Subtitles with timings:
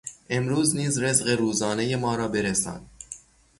[0.29, 2.85] امروز نیز رزق روزانهی ما را برسان